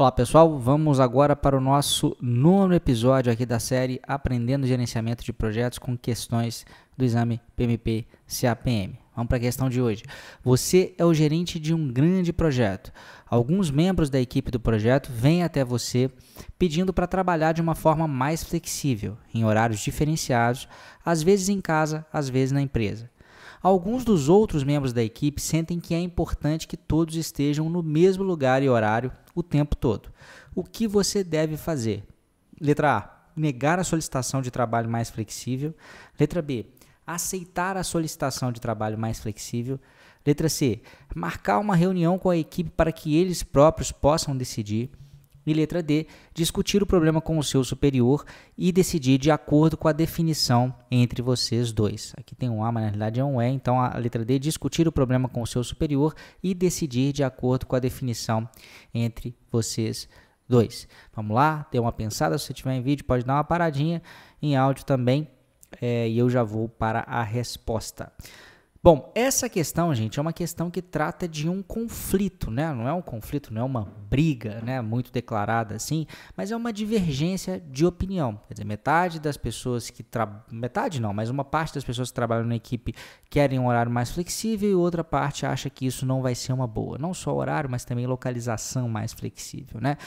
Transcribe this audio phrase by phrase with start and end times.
[0.00, 5.32] Olá pessoal, vamos agora para o nosso nono episódio aqui da série Aprendendo Gerenciamento de
[5.32, 6.64] Projetos com questões
[6.96, 8.96] do exame PMP CAPM.
[9.16, 10.04] Vamos para a questão de hoje.
[10.44, 12.92] Você é o gerente de um grande projeto.
[13.28, 16.08] Alguns membros da equipe do projeto vêm até você
[16.56, 20.68] pedindo para trabalhar de uma forma mais flexível, em horários diferenciados,
[21.04, 23.10] às vezes em casa, às vezes na empresa.
[23.60, 28.22] Alguns dos outros membros da equipe sentem que é importante que todos estejam no mesmo
[28.22, 30.12] lugar e horário o tempo todo.
[30.54, 32.04] O que você deve fazer?
[32.60, 33.18] Letra A.
[33.36, 35.74] Negar a solicitação de trabalho mais flexível.
[36.18, 36.66] Letra B.
[37.06, 39.78] Aceitar a solicitação de trabalho mais flexível.
[40.26, 40.82] Letra C.
[41.14, 44.90] Marcar uma reunião com a equipe para que eles próprios possam decidir.
[45.50, 48.24] E letra D, discutir o problema com o seu superior
[48.56, 52.12] e decidir de acordo com a definição entre vocês dois.
[52.16, 54.86] Aqui tem um A, mas na realidade é um E, então a letra D, discutir
[54.86, 58.48] o problema com o seu superior e decidir de acordo com a definição
[58.92, 60.08] entre vocês
[60.48, 60.88] dois.
[61.14, 64.02] Vamos lá, dê uma pensada, se você tiver em vídeo pode dar uma paradinha,
[64.40, 65.28] em áudio também,
[65.80, 68.10] é, e eu já vou para a resposta.
[68.88, 72.72] Bom, essa questão, gente, é uma questão que trata de um conflito, né?
[72.72, 74.80] Não é um conflito, não é uma briga, né?
[74.80, 78.40] Muito declarada assim, mas é uma divergência de opinião.
[78.48, 82.14] Quer dizer, metade das pessoas que trabalham, metade não, mas uma parte das pessoas que
[82.14, 82.94] trabalham na equipe
[83.28, 86.66] querem um horário mais flexível e outra parte acha que isso não vai ser uma
[86.66, 86.96] boa.
[86.96, 89.98] Não só horário, mas também localização mais flexível, né?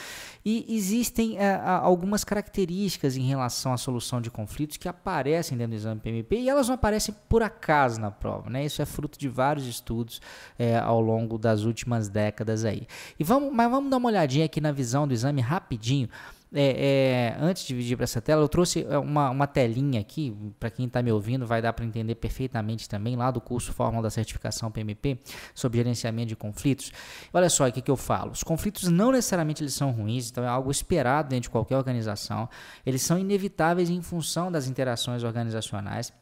[0.44, 5.76] E existem é, algumas características em relação à solução de conflitos que aparecem dentro do
[5.76, 8.71] exame PMP e elas não aparecem por acaso na prova, né?
[8.72, 10.20] Isso é fruto de vários estudos
[10.58, 12.86] é, ao longo das últimas décadas aí.
[13.18, 16.08] E vamos, mas vamos dar uma olhadinha aqui na visão do exame rapidinho.
[16.54, 20.36] É, é, antes de dividir para essa tela, eu trouxe é, uma, uma telinha aqui,
[20.60, 24.02] para quem está me ouvindo, vai dar para entender perfeitamente também, lá do curso Fórmula
[24.02, 25.18] da Certificação PMP,
[25.54, 26.92] sobre gerenciamento de conflitos.
[27.32, 28.32] Olha só o que, que eu falo.
[28.32, 32.48] Os conflitos não necessariamente eles são ruins, então é algo esperado dentro de qualquer organização.
[32.84, 36.12] Eles são inevitáveis em função das interações organizacionais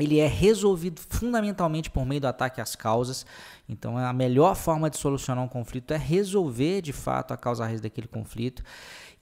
[0.00, 3.26] ele é resolvido fundamentalmente por meio do ataque às causas.
[3.68, 7.80] Então, a melhor forma de solucionar um conflito é resolver de fato a causa raiz
[7.80, 8.62] daquele conflito.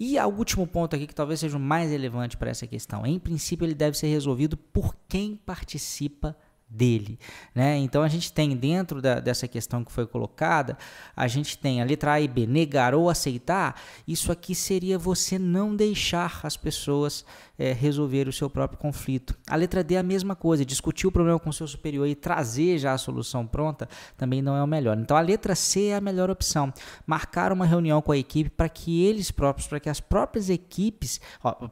[0.01, 3.19] E o último ponto aqui, que talvez seja o mais relevante para essa questão: em
[3.19, 6.37] princípio, ele deve ser resolvido por quem participa
[6.69, 7.19] dele.
[7.55, 7.79] Né?
[7.79, 10.77] Então a gente tem dentro da, dessa questão que foi colocada,
[11.17, 13.81] a gente tem a letra A e B, negar ou aceitar.
[14.07, 17.25] Isso aqui seria você não deixar as pessoas
[17.59, 19.37] é, resolver o seu próprio conflito.
[19.49, 22.15] A letra D é a mesma coisa, discutir o problema com o seu superior e
[22.15, 24.97] trazer já a solução pronta também não é o melhor.
[24.99, 26.73] Então a letra C é a melhor opção.
[27.07, 31.21] Marcar uma reunião com a equipe para que eles próprios, para que as próprias equipes,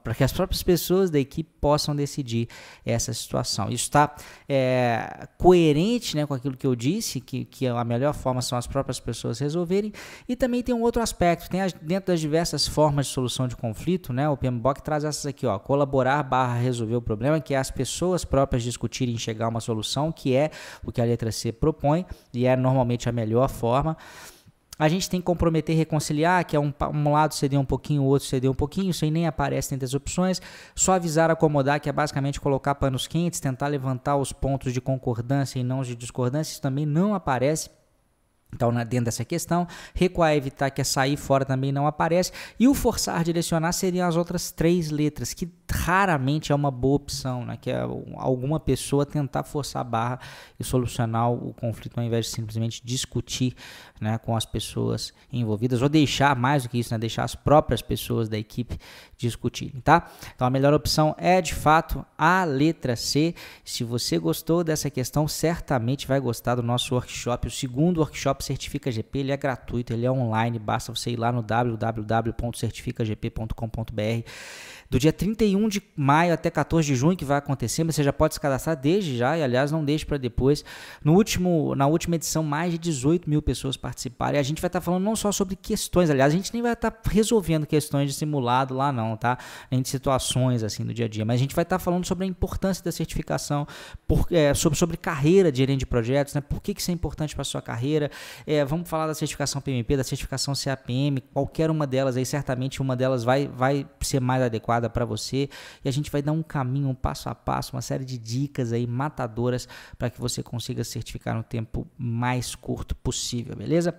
[0.03, 2.49] para que as próprias pessoas da equipe possam decidir
[2.85, 3.67] essa situação.
[3.67, 4.15] Isso está
[4.49, 4.86] é,
[5.39, 9.01] coerente né, com aquilo que eu disse, que, que a melhor forma são as próprias
[9.01, 9.93] pessoas resolverem.
[10.29, 13.57] E também tem um outro aspecto, tem as, dentro das diversas formas de solução de
[13.57, 17.59] conflito, né, o PMBOK traz essas aqui, ó, colaborar barra resolver o problema, que é
[17.59, 20.51] as pessoas próprias discutirem e chegar a uma solução, que é
[20.85, 23.97] o que a letra C propõe, e é normalmente a melhor forma.
[24.79, 28.07] A gente tem que comprometer reconciliar, que é um, um lado ceder um pouquinho, o
[28.07, 30.41] outro ceder um pouquinho, isso aí nem aparece dentro das opções.
[30.75, 35.59] Só avisar, acomodar, que é basicamente colocar panos quentes, tentar levantar os pontos de concordância
[35.59, 37.71] e não de discordância, isso também não aparece.
[38.53, 42.33] Então, dentro dessa questão, recuar evitar que a sair fora também não aparece.
[42.59, 45.47] E o forçar direcionar seriam as outras três letras, que
[45.87, 47.57] raramente é uma boa opção, né?
[47.57, 47.81] que é
[48.17, 50.19] alguma pessoa tentar forçar a barra
[50.59, 53.55] e solucionar o conflito ao invés de simplesmente discutir
[54.01, 57.83] né, com as pessoas envolvidas, ou deixar mais do que isso, né, deixar as próprias
[57.83, 58.77] pessoas da equipe
[59.17, 59.81] discutirem.
[59.81, 60.11] Tá?
[60.35, 63.33] Então, a melhor opção é, de fato, a letra C.
[63.65, 68.91] Se você gostou dessa questão, certamente vai gostar do nosso workshop, o segundo workshop Certifica
[68.91, 74.27] GP, ele é gratuito, ele é online, basta você ir lá no www.certificagp.com.br.
[74.91, 78.13] Do dia 31 de maio até 14 de junho que vai acontecer, mas você já
[78.13, 80.65] pode se cadastrar desde já, e aliás, não deixe para depois.
[81.03, 84.69] No último, na última edição, mais de 18 mil pessoas participaram, e a gente vai
[84.69, 87.67] estar tá falando não só sobre questões, aliás, a gente nem vai estar tá resolvendo
[87.67, 89.39] questões de simulado lá não, tá?
[89.71, 92.05] Nem de situações assim do dia a dia, mas a gente vai estar tá falando
[92.05, 93.67] sobre a importância da certificação,
[94.07, 96.41] por, é, sobre, sobre carreira de gerente de projetos, né?
[96.41, 98.11] Por que, que isso é importante para sua carreira,
[98.47, 102.97] é, vamos falar da certificação PMP, da certificação CAPM, qualquer uma delas aí, certamente uma
[102.97, 104.43] delas vai, vai ser mais
[104.77, 105.49] adequada para você
[105.85, 108.73] e a gente vai dar um caminho, um passo a passo, uma série de dicas
[108.73, 109.69] aí matadoras
[109.99, 113.95] para que você consiga certificar no tempo mais curto possível, beleza?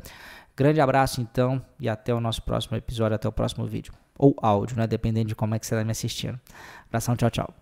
[0.56, 3.94] Grande abraço então e até o nosso próximo episódio, até o próximo vídeo.
[4.18, 4.88] Ou áudio, né?
[4.88, 6.40] Dependendo de como é que você está me assistindo.
[6.88, 7.58] Abração, tchau, tchau.